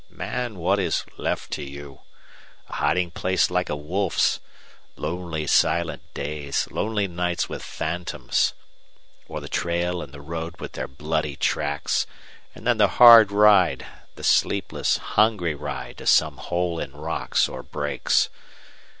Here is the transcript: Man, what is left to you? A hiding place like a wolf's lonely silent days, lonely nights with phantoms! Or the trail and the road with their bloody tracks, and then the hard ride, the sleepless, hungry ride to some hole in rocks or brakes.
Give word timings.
Man, 0.09 0.57
what 0.57 0.79
is 0.79 1.05
left 1.17 1.51
to 1.51 1.61
you? 1.63 2.01
A 2.69 2.73
hiding 2.77 3.11
place 3.11 3.51
like 3.51 3.69
a 3.69 3.75
wolf's 3.75 4.39
lonely 4.95 5.45
silent 5.45 6.01
days, 6.15 6.67
lonely 6.71 7.07
nights 7.07 7.47
with 7.47 7.61
phantoms! 7.61 8.55
Or 9.27 9.39
the 9.39 9.47
trail 9.47 10.01
and 10.01 10.11
the 10.11 10.19
road 10.19 10.59
with 10.59 10.71
their 10.71 10.87
bloody 10.87 11.35
tracks, 11.35 12.07
and 12.55 12.65
then 12.65 12.79
the 12.79 12.97
hard 12.97 13.31
ride, 13.31 13.85
the 14.15 14.23
sleepless, 14.23 14.97
hungry 14.97 15.53
ride 15.53 15.99
to 15.99 16.07
some 16.07 16.37
hole 16.37 16.79
in 16.79 16.93
rocks 16.93 17.47
or 17.47 17.61
brakes. 17.61 18.29